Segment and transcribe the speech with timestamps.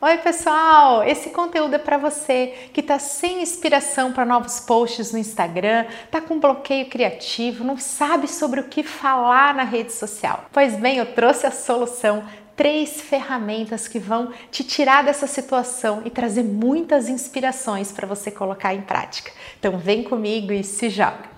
[0.00, 1.02] Oi, pessoal!
[1.02, 6.20] Esse conteúdo é para você que está sem inspiração para novos posts no Instagram, está
[6.20, 10.44] com bloqueio criativo, não sabe sobre o que falar na rede social.
[10.52, 12.22] Pois bem, eu trouxe a solução
[12.54, 18.72] três ferramentas que vão te tirar dessa situação e trazer muitas inspirações para você colocar
[18.72, 19.32] em prática.
[19.58, 21.37] Então vem comigo e se joga.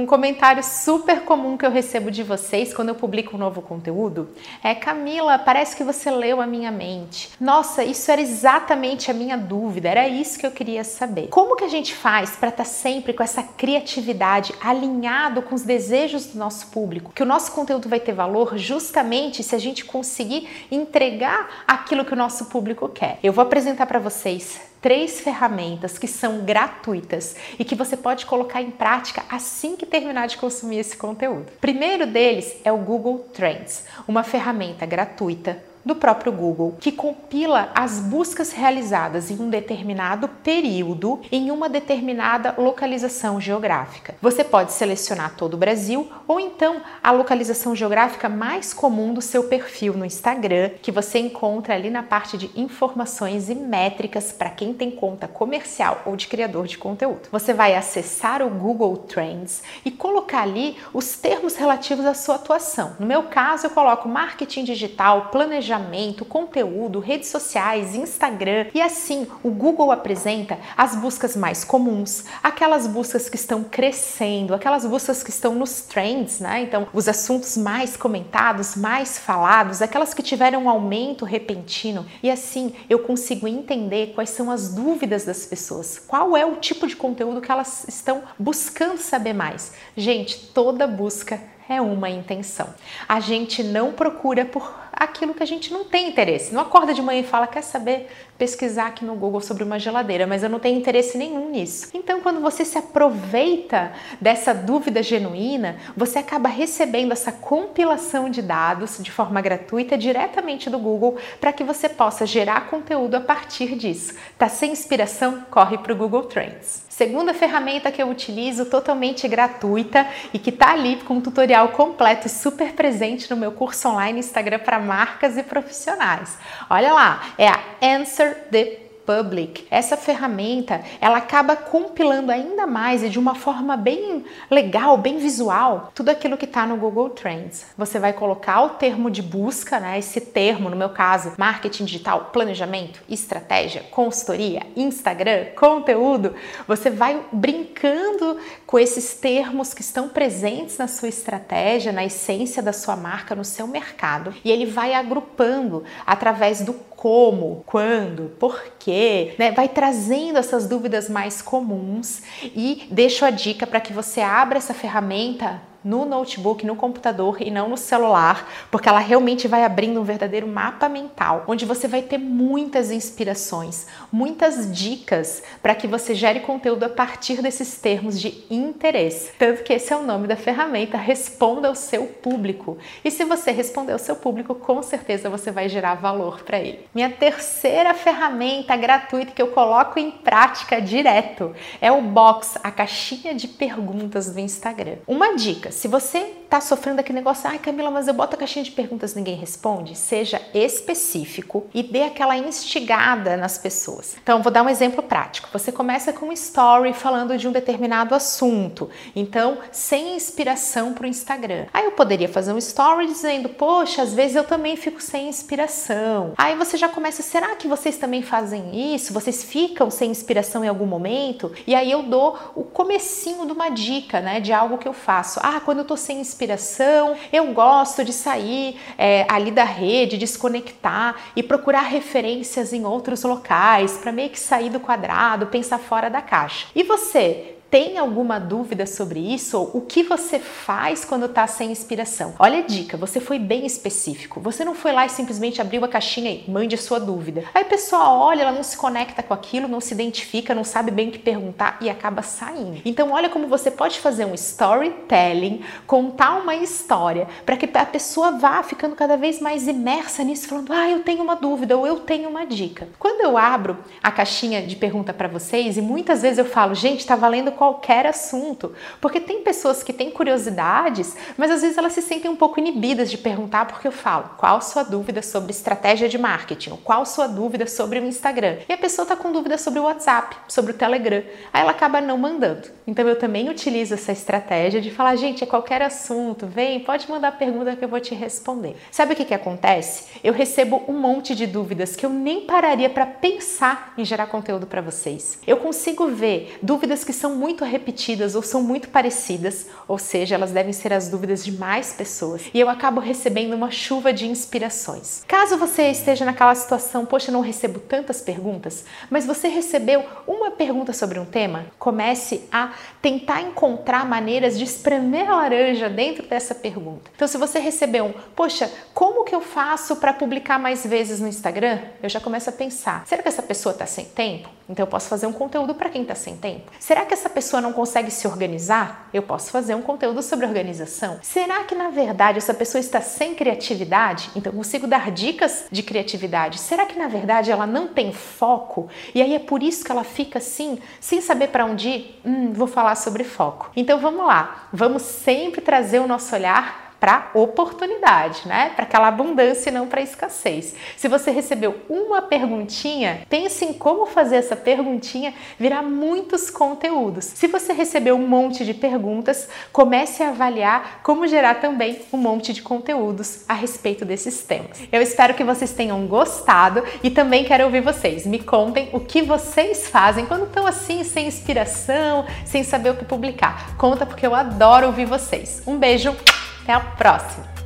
[0.00, 4.30] Um comentário super comum que eu recebo de vocês quando eu publico um novo conteúdo
[4.64, 7.28] é: Camila, parece que você leu a minha mente.
[7.38, 11.28] Nossa, isso era exatamente a minha dúvida, era isso que eu queria saber.
[11.28, 15.64] Como que a gente faz para estar tá sempre com essa criatividade alinhado com os
[15.64, 17.12] desejos do nosso público?
[17.14, 22.14] Que o nosso conteúdo vai ter valor justamente se a gente conseguir entregar aquilo que
[22.14, 23.18] o nosso público quer.
[23.22, 28.62] Eu vou apresentar para vocês três ferramentas que são gratuitas e que você pode colocar
[28.62, 31.52] em prática assim que terminar de consumir esse conteúdo.
[31.60, 37.98] Primeiro deles é o Google Trends, uma ferramenta gratuita do próprio Google, que compila as
[37.98, 44.14] buscas realizadas em um determinado período em uma determinada localização geográfica.
[44.20, 49.44] Você pode selecionar todo o Brasil ou então a localização geográfica mais comum do seu
[49.44, 54.74] perfil no Instagram, que você encontra ali na parte de informações e métricas para quem
[54.74, 57.28] tem conta comercial ou de criador de conteúdo.
[57.32, 62.96] Você vai acessar o Google Trends e colocar ali os termos relativos à sua atuação.
[62.98, 69.26] No meu caso, eu coloco marketing digital, planejamento planejamento, conteúdo, redes sociais, Instagram e assim
[69.42, 75.30] o Google apresenta as buscas mais comuns, aquelas buscas que estão crescendo, aquelas buscas que
[75.30, 76.62] estão nos trends, né?
[76.62, 82.74] Então, os assuntos mais comentados, mais falados, aquelas que tiveram um aumento repentino e assim
[82.88, 87.40] eu consigo entender quais são as dúvidas das pessoas, qual é o tipo de conteúdo
[87.40, 89.72] que elas estão buscando saber mais.
[89.96, 91.40] Gente, toda busca
[91.70, 92.74] é uma intenção.
[93.08, 96.52] A gente não procura por aquilo que a gente não tem interesse.
[96.52, 100.26] Não acorda de manhã e fala, quer saber, pesquisar aqui no Google sobre uma geladeira,
[100.26, 101.88] mas eu não tenho interesse nenhum nisso.
[101.94, 108.98] Então, quando você se aproveita dessa dúvida genuína, você acaba recebendo essa compilação de dados
[109.00, 114.14] de forma gratuita diretamente do Google para que você possa gerar conteúdo a partir disso.
[114.36, 115.44] Tá sem inspiração?
[115.50, 116.84] Corre para o Google Trends.
[117.00, 122.26] Segunda ferramenta que eu utilizo totalmente gratuita e que está ali com um tutorial completo
[122.26, 126.36] e super presente no meu curso online Instagram para marcas e profissionais.
[126.68, 129.66] Olha lá, é a Answer the Public.
[129.72, 135.90] Essa ferramenta, ela acaba compilando ainda mais e de uma forma bem legal, bem visual,
[135.92, 137.66] tudo aquilo que está no Google Trends.
[137.76, 139.98] Você vai colocar o termo de busca, né?
[139.98, 146.36] Esse termo, no meu caso, marketing digital, planejamento, estratégia, consultoria, Instagram, conteúdo.
[146.68, 152.72] Você vai brincando com esses termos que estão presentes na sua estratégia, na essência da
[152.72, 159.34] sua marca, no seu mercado, e ele vai agrupando através do como, quando, por quê,
[159.38, 159.52] né?
[159.52, 164.74] Vai trazendo essas dúvidas mais comuns e deixo a dica para que você abra essa
[164.74, 170.04] ferramenta no notebook, no computador e não no celular, porque ela realmente vai abrindo um
[170.04, 176.40] verdadeiro mapa mental, onde você vai ter muitas inspirações, muitas dicas para que você gere
[176.40, 179.32] conteúdo a partir desses termos de interesse.
[179.38, 182.78] Tanto que esse é o nome da ferramenta, responda ao seu público.
[183.04, 186.86] E se você responder ao seu público, com certeza você vai gerar valor para ele.
[186.94, 193.34] Minha terceira ferramenta gratuita que eu coloco em prática direto é o box, a caixinha
[193.34, 194.96] de perguntas do Instagram.
[195.06, 198.64] Uma dica se você está sofrendo aquele negócio, ai Camila, mas eu boto a caixinha
[198.64, 204.16] de perguntas e ninguém responde, seja específico e dê aquela instigada nas pessoas.
[204.20, 205.48] Então, vou dar um exemplo prático.
[205.52, 211.06] Você começa com um story falando de um determinado assunto, então, sem inspiração para o
[211.06, 211.66] Instagram.
[211.72, 216.32] Aí eu poderia fazer um story dizendo, poxa, às vezes eu também fico sem inspiração.
[216.36, 219.12] Aí você já começa, será que vocês também fazem isso?
[219.12, 221.52] Vocês ficam sem inspiração em algum momento?
[221.64, 225.38] E aí eu dou o comecinho de uma dica, né, de algo que eu faço.
[225.44, 230.16] Ah, quando eu tô sem inspiração, inspiração, eu gosto de sair é, ali da rede,
[230.16, 236.08] desconectar e procurar referências em outros locais para meio que sair do quadrado, pensar fora
[236.08, 236.66] da caixa.
[236.74, 237.59] E você?
[237.70, 239.56] Tem alguma dúvida sobre isso?
[239.56, 242.34] Ou o que você faz quando está sem inspiração?
[242.36, 244.40] Olha a dica, você foi bem específico.
[244.40, 247.44] Você não foi lá e simplesmente abriu a caixinha e mande a sua dúvida.
[247.54, 250.90] Aí a pessoa olha, ela não se conecta com aquilo, não se identifica, não sabe
[250.90, 252.82] bem o que perguntar e acaba saindo.
[252.84, 258.32] Então olha como você pode fazer um storytelling, contar uma história para que a pessoa
[258.32, 262.00] vá ficando cada vez mais imersa nisso, falando: "Ah, eu tenho uma dúvida" ou "Eu
[262.00, 262.88] tenho uma dica".
[262.98, 267.06] Quando eu abro a caixinha de pergunta para vocês e muitas vezes eu falo: "Gente,
[267.06, 268.72] tá valendo qualquer assunto,
[269.02, 273.10] porque tem pessoas que têm curiosidades, mas às vezes elas se sentem um pouco inibidas
[273.10, 276.78] de perguntar porque eu falo, qual sua dúvida sobre estratégia de marketing?
[276.82, 278.60] Qual sua dúvida sobre o Instagram?
[278.66, 281.22] E a pessoa está com dúvida sobre o WhatsApp, sobre o Telegram.
[281.52, 282.66] Aí ela acaba não mandando.
[282.86, 287.32] Então eu também utilizo essa estratégia de falar, gente, é qualquer assunto, vem, pode mandar
[287.32, 288.74] pergunta que eu vou te responder.
[288.90, 290.06] Sabe o que, que acontece?
[290.24, 294.66] Eu recebo um monte de dúvidas que eu nem pararia para pensar em gerar conteúdo
[294.66, 295.38] para vocês.
[295.46, 300.50] Eu consigo ver dúvidas que são muito repetidas ou são muito parecidas, ou seja, elas
[300.52, 305.22] devem ser as dúvidas de mais pessoas, e eu acabo recebendo uma chuva de inspirações.
[305.26, 310.92] Caso você esteja naquela situação, poxa, não recebo tantas perguntas, mas você recebeu uma pergunta
[310.92, 317.10] sobre um tema, comece a tentar encontrar maneiras de espremer a laranja dentro dessa pergunta.
[317.14, 321.28] Então, se você recebeu um, poxa, como que eu faço para publicar mais vezes no
[321.28, 321.78] Instagram?
[322.02, 324.48] Eu já começo a pensar, será que essa pessoa está sem tempo?
[324.70, 326.70] Então eu posso fazer um conteúdo para quem está sem tempo.
[326.78, 329.08] Será que essa pessoa não consegue se organizar?
[329.14, 331.18] Eu posso fazer um conteúdo sobre organização.
[331.22, 334.30] Será que na verdade essa pessoa está sem criatividade?
[334.36, 336.60] Então eu consigo dar dicas de criatividade.
[336.60, 338.90] Será que na verdade ela não tem foco?
[339.14, 342.20] E aí é por isso que ela fica assim, sem saber para onde ir?
[342.26, 343.70] Hum, vou falar sobre foco.
[343.74, 348.70] Então vamos lá, vamos sempre trazer o nosso olhar para oportunidade, né?
[348.76, 350.74] Para aquela abundância e não para escassez.
[350.96, 357.24] Se você recebeu uma perguntinha, pense em como fazer essa perguntinha virar muitos conteúdos.
[357.24, 362.52] Se você recebeu um monte de perguntas, comece a avaliar como gerar também um monte
[362.52, 364.82] de conteúdos a respeito desses temas.
[364.92, 368.26] Eu espero que vocês tenham gostado e também quero ouvir vocês.
[368.26, 373.04] Me contem o que vocês fazem quando estão assim, sem inspiração, sem saber o que
[373.04, 373.76] publicar.
[373.78, 375.62] Conta porque eu adoro ouvir vocês.
[375.66, 376.14] Um beijo!
[376.62, 377.59] Até a próxima!